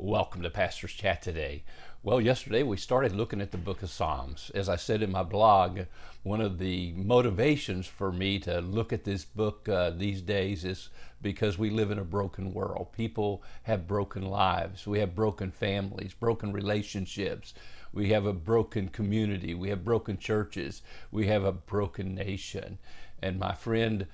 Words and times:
Welcome 0.00 0.42
to 0.42 0.50
Pastor's 0.50 0.92
Chat 0.92 1.22
today. 1.22 1.64
Well, 2.04 2.20
yesterday 2.20 2.62
we 2.62 2.76
started 2.76 3.16
looking 3.16 3.40
at 3.40 3.50
the 3.50 3.58
book 3.58 3.82
of 3.82 3.90
Psalms. 3.90 4.52
As 4.54 4.68
I 4.68 4.76
said 4.76 5.02
in 5.02 5.10
my 5.10 5.24
blog, 5.24 5.80
one 6.22 6.40
of 6.40 6.60
the 6.60 6.92
motivations 6.92 7.88
for 7.88 8.12
me 8.12 8.38
to 8.38 8.60
look 8.60 8.92
at 8.92 9.02
this 9.02 9.24
book 9.24 9.68
uh, 9.68 9.90
these 9.90 10.22
days 10.22 10.64
is 10.64 10.90
because 11.20 11.58
we 11.58 11.70
live 11.70 11.90
in 11.90 11.98
a 11.98 12.04
broken 12.04 12.54
world. 12.54 12.92
People 12.92 13.42
have 13.64 13.88
broken 13.88 14.22
lives, 14.22 14.86
we 14.86 15.00
have 15.00 15.16
broken 15.16 15.50
families, 15.50 16.14
broken 16.14 16.52
relationships. 16.52 17.52
We 17.92 18.10
have 18.10 18.26
a 18.26 18.34
broken 18.34 18.88
community. 18.88 19.54
We 19.54 19.70
have 19.70 19.84
broken 19.84 20.18
churches. 20.18 20.82
We 21.10 21.26
have 21.28 21.42
a 21.42 21.52
broken 21.52 22.14
nation. 22.14 22.78
And 23.22 23.38
my 23.38 23.54
friend, 23.54 24.06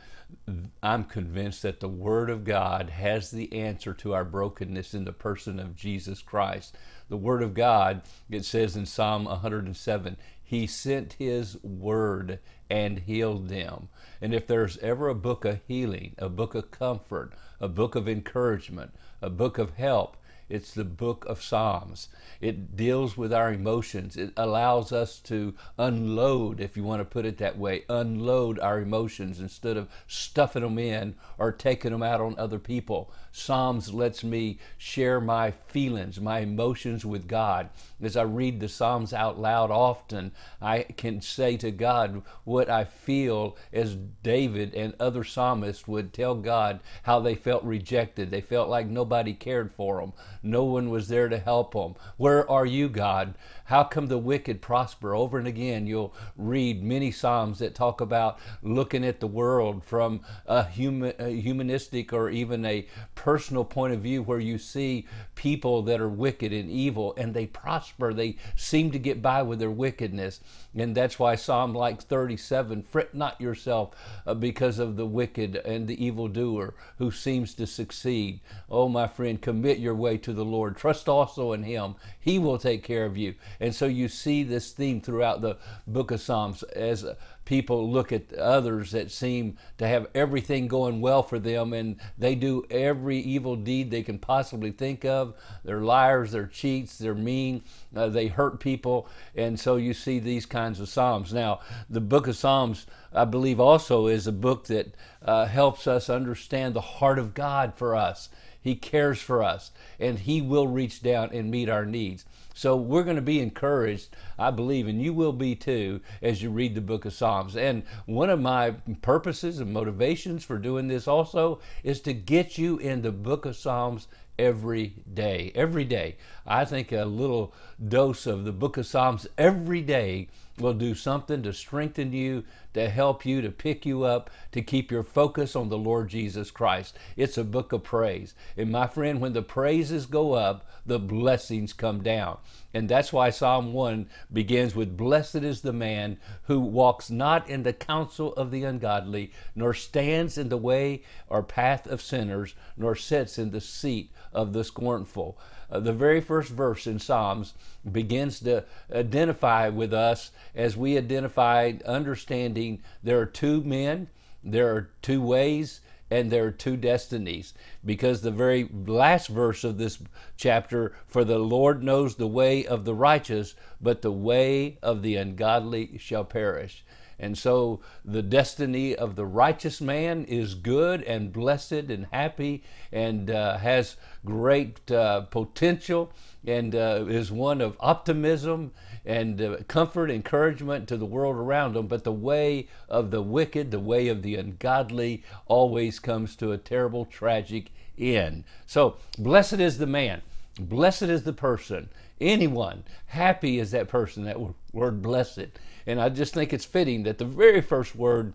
I'm 0.82 1.04
convinced 1.04 1.62
that 1.62 1.80
the 1.80 1.88
Word 1.88 2.30
of 2.30 2.44
God 2.44 2.90
has 2.90 3.30
the 3.30 3.52
answer 3.52 3.92
to 3.94 4.14
our 4.14 4.24
brokenness 4.24 4.94
in 4.94 5.04
the 5.04 5.12
person 5.12 5.58
of 5.58 5.76
Jesus 5.76 6.22
Christ. 6.22 6.76
The 7.08 7.16
Word 7.16 7.42
of 7.42 7.54
God, 7.54 8.02
it 8.30 8.44
says 8.44 8.76
in 8.76 8.86
Psalm 8.86 9.24
107, 9.24 10.16
He 10.42 10.66
sent 10.66 11.14
His 11.14 11.62
Word 11.62 12.38
and 12.70 13.00
healed 13.00 13.48
them. 13.48 13.88
And 14.20 14.34
if 14.34 14.46
there's 14.46 14.78
ever 14.78 15.08
a 15.08 15.14
book 15.14 15.44
of 15.44 15.60
healing, 15.68 16.14
a 16.18 16.28
book 16.28 16.54
of 16.54 16.70
comfort, 16.70 17.32
a 17.60 17.68
book 17.68 17.94
of 17.94 18.08
encouragement, 18.08 18.94
a 19.20 19.30
book 19.30 19.58
of 19.58 19.74
help, 19.74 20.16
it's 20.48 20.74
the 20.74 20.84
book 20.84 21.24
of 21.26 21.42
Psalms. 21.42 22.08
It 22.40 22.76
deals 22.76 23.16
with 23.16 23.32
our 23.32 23.52
emotions. 23.52 24.16
It 24.16 24.32
allows 24.36 24.92
us 24.92 25.18
to 25.20 25.54
unload, 25.78 26.60
if 26.60 26.76
you 26.76 26.84
want 26.84 27.00
to 27.00 27.04
put 27.04 27.24
it 27.24 27.38
that 27.38 27.58
way, 27.58 27.84
unload 27.88 28.58
our 28.58 28.80
emotions 28.80 29.40
instead 29.40 29.76
of 29.76 29.88
stuffing 30.06 30.62
them 30.62 30.78
in 30.78 31.14
or 31.38 31.52
taking 31.52 31.92
them 31.92 32.02
out 32.02 32.20
on 32.20 32.38
other 32.38 32.58
people. 32.58 33.12
Psalms 33.32 33.92
lets 33.92 34.22
me 34.22 34.58
share 34.78 35.20
my 35.20 35.50
feelings, 35.50 36.20
my 36.20 36.40
emotions 36.40 37.04
with 37.04 37.26
God. 37.26 37.68
As 38.00 38.16
I 38.16 38.22
read 38.22 38.60
the 38.60 38.68
Psalms 38.68 39.12
out 39.12 39.40
loud 39.40 39.70
often, 39.70 40.32
I 40.60 40.82
can 40.82 41.20
say 41.20 41.56
to 41.56 41.70
God 41.70 42.22
what 42.44 42.68
I 42.68 42.84
feel 42.84 43.56
as 43.72 43.96
David 44.22 44.74
and 44.74 44.94
other 45.00 45.24
psalmists 45.24 45.88
would 45.88 46.12
tell 46.12 46.34
God 46.34 46.80
how 47.02 47.18
they 47.20 47.34
felt 47.34 47.64
rejected. 47.64 48.30
They 48.30 48.40
felt 48.40 48.68
like 48.68 48.86
nobody 48.86 49.32
cared 49.32 49.72
for 49.72 50.00
them. 50.00 50.12
No 50.44 50.64
one 50.64 50.90
was 50.90 51.08
there 51.08 51.28
to 51.28 51.38
help 51.38 51.72
them. 51.72 51.94
Where 52.16 52.48
are 52.50 52.66
you, 52.66 52.88
God? 52.88 53.34
How 53.68 53.82
come 53.82 54.08
the 54.08 54.18
wicked 54.18 54.60
prosper? 54.60 55.14
Over 55.14 55.38
and 55.38 55.48
again, 55.48 55.86
you'll 55.86 56.14
read 56.36 56.82
many 56.82 57.10
Psalms 57.10 57.60
that 57.60 57.74
talk 57.74 58.02
about 58.02 58.38
looking 58.62 59.04
at 59.06 59.20
the 59.20 59.26
world 59.26 59.82
from 59.82 60.20
a, 60.46 60.64
human, 60.64 61.14
a 61.18 61.30
humanistic 61.30 62.12
or 62.12 62.28
even 62.28 62.66
a 62.66 62.86
personal 63.14 63.64
point 63.64 63.94
of 63.94 64.02
view 64.02 64.22
where 64.22 64.38
you 64.38 64.58
see 64.58 65.06
people 65.34 65.80
that 65.82 65.98
are 65.98 66.08
wicked 66.10 66.52
and 66.52 66.70
evil 66.70 67.14
and 67.16 67.32
they 67.32 67.46
prosper. 67.46 68.12
They 68.12 68.36
seem 68.54 68.90
to 68.90 68.98
get 68.98 69.22
by 69.22 69.42
with 69.42 69.60
their 69.60 69.70
wickedness. 69.70 70.40
And 70.74 70.94
that's 70.94 71.18
why 71.18 71.36
Psalm 71.36 71.72
like 71.72 72.02
37 72.02 72.82
fret 72.82 73.14
not 73.14 73.40
yourself 73.40 73.94
uh, 74.26 74.34
because 74.34 74.78
of 74.78 74.96
the 74.96 75.06
wicked 75.06 75.56
and 75.56 75.88
the 75.88 76.04
evildoer 76.04 76.74
who 76.98 77.10
seems 77.10 77.54
to 77.54 77.66
succeed. 77.66 78.40
Oh, 78.68 78.90
my 78.90 79.06
friend, 79.06 79.40
commit 79.40 79.78
your 79.78 79.94
way 79.94 80.18
to 80.18 80.33
the 80.34 80.44
Lord. 80.44 80.76
Trust 80.76 81.08
also 81.08 81.52
in 81.52 81.62
Him. 81.62 81.94
He 82.20 82.38
will 82.38 82.58
take 82.58 82.82
care 82.82 83.04
of 83.04 83.16
you. 83.16 83.34
And 83.60 83.74
so 83.74 83.86
you 83.86 84.08
see 84.08 84.42
this 84.42 84.72
theme 84.72 85.00
throughout 85.00 85.40
the 85.40 85.56
book 85.86 86.10
of 86.10 86.20
Psalms 86.20 86.62
as 86.62 87.06
people 87.44 87.90
look 87.90 88.12
at 88.12 88.32
others 88.34 88.92
that 88.92 89.10
seem 89.10 89.56
to 89.78 89.86
have 89.86 90.06
everything 90.14 90.66
going 90.66 91.00
well 91.00 91.22
for 91.22 91.38
them 91.38 91.72
and 91.72 91.96
they 92.16 92.34
do 92.34 92.64
every 92.70 93.18
evil 93.18 93.56
deed 93.56 93.90
they 93.90 94.02
can 94.02 94.18
possibly 94.18 94.70
think 94.70 95.04
of. 95.04 95.34
They're 95.64 95.82
liars, 95.82 96.32
they're 96.32 96.46
cheats, 96.46 96.98
they're 96.98 97.14
mean, 97.14 97.62
uh, 97.94 98.08
they 98.08 98.28
hurt 98.28 98.60
people. 98.60 99.08
And 99.34 99.58
so 99.58 99.76
you 99.76 99.94
see 99.94 100.18
these 100.18 100.46
kinds 100.46 100.80
of 100.80 100.88
Psalms. 100.88 101.32
Now, 101.32 101.60
the 101.90 102.00
book 102.00 102.26
of 102.26 102.36
Psalms, 102.36 102.86
I 103.12 103.24
believe, 103.24 103.60
also 103.60 104.06
is 104.06 104.26
a 104.26 104.32
book 104.32 104.66
that 104.66 104.94
uh, 105.22 105.46
helps 105.46 105.86
us 105.86 106.08
understand 106.08 106.74
the 106.74 106.80
heart 106.80 107.18
of 107.18 107.34
God 107.34 107.74
for 107.76 107.94
us. 107.94 108.28
He 108.64 108.74
cares 108.74 109.20
for 109.20 109.42
us, 109.42 109.72
and 110.00 110.20
He 110.20 110.40
will 110.40 110.66
reach 110.66 111.02
down 111.02 111.28
and 111.34 111.50
meet 111.50 111.68
our 111.68 111.84
needs. 111.84 112.24
So 112.54 112.76
we're 112.76 113.02
going 113.02 113.16
to 113.16 113.22
be 113.22 113.40
encouraged, 113.40 114.16
I 114.38 114.52
believe, 114.52 114.86
and 114.86 115.02
you 115.02 115.12
will 115.12 115.32
be 115.32 115.56
too, 115.56 116.00
as 116.22 116.40
you 116.40 116.50
read 116.50 116.74
the 116.74 116.80
book 116.80 117.04
of 117.04 117.12
Psalms. 117.12 117.56
And 117.56 117.82
one 118.06 118.30
of 118.30 118.40
my 118.40 118.76
purposes 119.02 119.58
and 119.58 119.72
motivations 119.72 120.44
for 120.44 120.56
doing 120.58 120.86
this 120.86 121.08
also 121.08 121.60
is 121.82 122.00
to 122.02 122.12
get 122.12 122.56
you 122.56 122.78
in 122.78 123.02
the 123.02 123.12
book 123.12 123.44
of 123.44 123.56
Psalms 123.56 124.06
every 124.38 124.94
day. 125.12 125.52
Every 125.54 125.84
day. 125.84 126.16
I 126.46 126.64
think 126.64 126.92
a 126.92 127.04
little 127.04 127.52
dose 127.88 128.26
of 128.26 128.44
the 128.44 128.52
book 128.52 128.76
of 128.76 128.86
Psalms 128.86 129.26
every 129.36 129.82
day 129.82 130.28
will 130.58 130.74
do 130.74 130.94
something 130.94 131.42
to 131.42 131.52
strengthen 131.52 132.12
you, 132.12 132.44
to 132.74 132.88
help 132.88 133.26
you, 133.26 133.42
to 133.42 133.50
pick 133.50 133.84
you 133.84 134.04
up, 134.04 134.30
to 134.52 134.62
keep 134.62 134.90
your 134.90 135.02
focus 135.02 135.56
on 135.56 135.68
the 135.68 135.78
Lord 135.78 136.08
Jesus 136.08 136.50
Christ. 136.50 136.96
It's 137.16 137.38
a 137.38 137.44
book 137.44 137.72
of 137.72 137.82
praise. 137.82 138.34
And 138.56 138.70
my 138.70 138.86
friend, 138.86 139.20
when 139.20 139.32
the 139.32 139.42
praises 139.42 140.06
go 140.06 140.32
up, 140.32 140.64
the 140.86 140.98
blessings 140.98 141.72
come 141.72 142.02
down. 142.02 142.38
And 142.72 142.88
that's 142.88 143.12
why 143.12 143.30
Psalm 143.30 143.72
1 143.72 144.08
begins 144.32 144.74
with 144.74 144.96
Blessed 144.96 145.36
is 145.36 145.60
the 145.60 145.72
man 145.72 146.18
who 146.44 146.58
walks 146.58 147.10
not 147.10 147.48
in 147.48 147.62
the 147.62 147.72
counsel 147.72 148.32
of 148.34 148.50
the 148.50 148.64
ungodly, 148.64 149.32
nor 149.54 149.74
stands 149.74 150.36
in 150.36 150.48
the 150.48 150.56
way 150.56 151.02
or 151.28 151.42
path 151.42 151.86
of 151.86 152.02
sinners, 152.02 152.54
nor 152.76 152.96
sits 152.96 153.38
in 153.38 153.52
the 153.52 153.60
seat 153.60 154.10
of 154.32 154.52
the 154.52 154.64
scornful. 154.64 155.38
Uh, 155.70 155.80
the 155.80 155.92
very 155.92 156.20
first 156.20 156.50
verse 156.50 156.86
in 156.86 156.98
Psalms 156.98 157.54
begins 157.90 158.40
to 158.40 158.64
identify 158.92 159.68
with 159.68 159.94
us 159.94 160.32
as 160.54 160.76
we 160.76 160.98
identified 160.98 161.82
understanding 161.82 162.82
there 163.02 163.20
are 163.20 163.26
two 163.26 163.62
men, 163.62 164.08
there 164.42 164.74
are 164.74 164.90
two 165.00 165.22
ways, 165.22 165.80
and 166.10 166.30
there 166.30 166.44
are 166.44 166.50
two 166.50 166.76
destinies. 166.76 167.54
Because 167.84 168.20
the 168.20 168.30
very 168.30 168.68
last 168.86 169.28
verse 169.28 169.64
of 169.64 169.78
this 169.78 169.98
chapter, 170.36 170.94
for 171.06 171.24
the 171.24 171.38
Lord 171.38 171.82
knows 171.82 172.16
the 172.16 172.26
way 172.26 172.66
of 172.66 172.84
the 172.84 172.94
righteous, 172.94 173.54
but 173.80 174.02
the 174.02 174.12
way 174.12 174.78
of 174.82 175.02
the 175.02 175.16
ungodly 175.16 175.98
shall 175.98 176.24
perish. 176.24 176.84
And 177.18 177.38
so 177.38 177.80
the 178.04 178.22
destiny 178.22 178.94
of 178.94 179.14
the 179.14 179.24
righteous 179.24 179.80
man 179.80 180.24
is 180.24 180.54
good 180.54 181.02
and 181.04 181.32
blessed 181.32 181.72
and 181.72 182.06
happy 182.12 182.64
and 182.92 183.30
uh, 183.30 183.58
has 183.58 183.96
great 184.24 184.90
uh, 184.90 185.22
potential 185.22 186.12
and 186.46 186.74
uh, 186.74 187.04
is 187.08 187.30
one 187.30 187.60
of 187.60 187.76
optimism 187.80 188.72
and 189.04 189.40
uh, 189.40 189.56
comfort, 189.68 190.10
encouragement 190.10 190.88
to 190.88 190.96
the 190.96 191.06
world 191.06 191.36
around 191.36 191.74
them. 191.74 191.86
But 191.86 192.04
the 192.04 192.12
way 192.12 192.68
of 192.88 193.10
the 193.10 193.22
wicked, 193.22 193.70
the 193.70 193.80
way 193.80 194.08
of 194.08 194.22
the 194.22 194.36
ungodly, 194.36 195.22
always 195.46 195.98
comes 195.98 196.36
to 196.36 196.52
a 196.52 196.58
terrible, 196.58 197.04
tragic 197.04 197.70
end. 197.98 198.44
So, 198.66 198.96
blessed 199.18 199.54
is 199.54 199.78
the 199.78 199.86
man, 199.86 200.22
blessed 200.58 201.02
is 201.02 201.24
the 201.24 201.32
person, 201.32 201.88
anyone, 202.20 202.84
happy 203.06 203.58
is 203.58 203.70
that 203.72 203.88
person, 203.88 204.24
that 204.24 204.38
word 204.72 205.02
blessed. 205.02 205.48
And 205.86 206.00
I 206.00 206.08
just 206.08 206.34
think 206.34 206.52
it's 206.52 206.64
fitting 206.64 207.02
that 207.04 207.18
the 207.18 207.24
very 207.24 207.60
first 207.60 207.94
word 207.94 208.32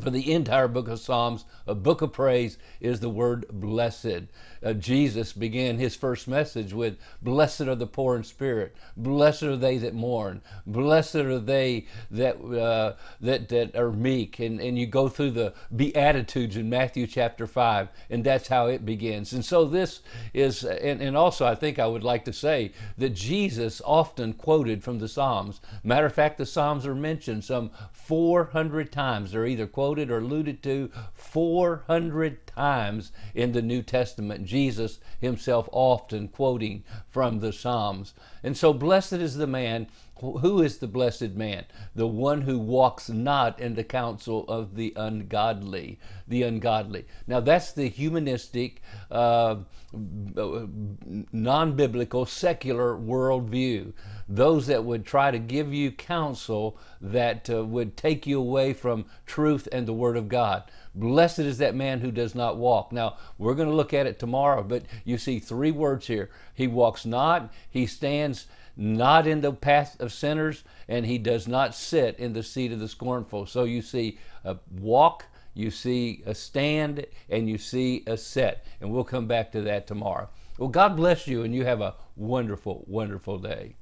for 0.00 0.10
the 0.10 0.32
entire 0.32 0.66
book 0.66 0.88
of 0.88 0.98
Psalms, 0.98 1.44
a 1.66 1.74
book 1.74 2.02
of 2.02 2.12
praise, 2.12 2.58
is 2.80 3.00
the 3.00 3.08
word 3.08 3.46
blessed. 3.50 4.24
Uh, 4.62 4.72
Jesus 4.72 5.32
began 5.32 5.78
his 5.78 5.94
first 5.94 6.26
message 6.26 6.72
with, 6.72 6.98
Blessed 7.22 7.62
are 7.62 7.76
the 7.76 7.86
poor 7.86 8.16
in 8.16 8.24
spirit, 8.24 8.74
blessed 8.96 9.44
are 9.44 9.56
they 9.56 9.78
that 9.78 9.94
mourn, 9.94 10.42
blessed 10.66 11.16
are 11.16 11.38
they 11.38 11.86
that, 12.10 12.36
uh, 12.40 12.94
that, 13.20 13.48
that 13.50 13.76
are 13.76 13.92
meek. 13.92 14.40
And, 14.40 14.60
and 14.60 14.76
you 14.78 14.86
go 14.86 15.08
through 15.08 15.32
the 15.32 15.54
Beatitudes 15.74 16.56
in 16.56 16.68
Matthew 16.68 17.06
chapter 17.06 17.46
5, 17.46 17.88
and 18.10 18.24
that's 18.24 18.48
how 18.48 18.66
it 18.66 18.84
begins. 18.84 19.32
And 19.32 19.44
so 19.44 19.64
this 19.64 20.00
is, 20.32 20.64
and, 20.64 21.00
and 21.00 21.16
also 21.16 21.46
I 21.46 21.54
think 21.54 21.78
I 21.78 21.86
would 21.86 22.04
like 22.04 22.24
to 22.24 22.32
say 22.32 22.72
that 22.98 23.10
Jesus 23.10 23.80
often 23.84 24.32
quoted 24.32 24.82
from 24.82 24.98
the 24.98 25.08
Psalms. 25.08 25.60
Matter 25.84 26.06
of 26.06 26.14
fact, 26.14 26.38
the 26.38 26.46
Psalms 26.46 26.84
are 26.84 26.94
mentioned 26.96 27.44
some 27.44 27.70
400 27.92 28.90
times. 28.90 29.30
They're 29.30 29.46
either 29.46 29.68
quoted 29.68 29.83
quoted 29.84 30.10
or 30.10 30.16
alluded 30.16 30.62
to 30.62 30.90
400 31.12 32.46
times 32.46 33.12
in 33.34 33.52
the 33.52 33.60
New 33.60 33.82
Testament. 33.82 34.46
Jesus 34.46 34.98
himself 35.20 35.68
often 35.72 36.28
quoting 36.28 36.84
from 37.10 37.40
the 37.40 37.52
Psalms. 37.52 38.14
And 38.42 38.56
so, 38.56 38.72
blessed 38.72 39.12
is 39.12 39.36
the 39.36 39.46
man 39.46 39.88
who 40.20 40.62
is 40.62 40.78
the 40.78 40.86
blessed 40.86 41.32
man? 41.32 41.64
The 41.94 42.06
one 42.06 42.42
who 42.42 42.58
walks 42.58 43.08
not 43.08 43.58
in 43.60 43.74
the 43.74 43.84
counsel 43.84 44.44
of 44.48 44.76
the 44.76 44.92
ungodly. 44.96 45.98
The 46.28 46.44
ungodly. 46.44 47.06
Now, 47.26 47.40
that's 47.40 47.72
the 47.72 47.88
humanistic, 47.88 48.80
uh, 49.10 49.56
non 49.92 51.76
biblical, 51.76 52.26
secular 52.26 52.96
worldview. 52.96 53.92
Those 54.28 54.68
that 54.68 54.84
would 54.84 55.04
try 55.04 55.30
to 55.30 55.38
give 55.38 55.74
you 55.74 55.90
counsel 55.90 56.78
that 57.00 57.50
uh, 57.50 57.64
would 57.64 57.96
take 57.96 58.26
you 58.26 58.40
away 58.40 58.72
from 58.72 59.06
truth 59.26 59.68
and 59.74 59.86
the 59.86 59.92
Word 59.92 60.16
of 60.16 60.28
God. 60.28 60.62
Blessed 60.94 61.40
is 61.40 61.58
that 61.58 61.74
man 61.74 62.00
who 62.00 62.10
does 62.10 62.34
not 62.34 62.56
walk. 62.56 62.92
Now, 62.92 63.16
we're 63.36 63.54
going 63.54 63.68
to 63.68 63.74
look 63.74 63.92
at 63.92 64.06
it 64.06 64.18
tomorrow, 64.18 64.62
but 64.62 64.84
you 65.04 65.18
see 65.18 65.40
three 65.40 65.72
words 65.72 66.06
here. 66.06 66.30
He 66.54 66.66
walks 66.66 67.04
not, 67.04 67.52
he 67.68 67.86
stands 67.86 68.46
not 68.76 69.26
in 69.26 69.40
the 69.40 69.52
path 69.52 70.00
of 70.00 70.12
sinners, 70.12 70.64
and 70.88 71.04
he 71.04 71.18
does 71.18 71.46
not 71.46 71.74
sit 71.74 72.18
in 72.18 72.32
the 72.32 72.42
seat 72.42 72.72
of 72.72 72.78
the 72.78 72.88
scornful. 72.88 73.46
So 73.46 73.64
you 73.64 73.82
see 73.82 74.18
a 74.44 74.56
walk, 74.80 75.26
you 75.54 75.70
see 75.70 76.22
a 76.26 76.34
stand, 76.34 77.06
and 77.28 77.48
you 77.48 77.58
see 77.58 78.02
a 78.06 78.16
set. 78.16 78.66
And 78.80 78.92
we'll 78.92 79.04
come 79.04 79.26
back 79.26 79.52
to 79.52 79.62
that 79.62 79.86
tomorrow. 79.86 80.28
Well, 80.58 80.68
God 80.68 80.96
bless 80.96 81.26
you, 81.26 81.42
and 81.42 81.54
you 81.54 81.64
have 81.64 81.80
a 81.80 81.94
wonderful, 82.16 82.84
wonderful 82.86 83.38
day. 83.38 83.76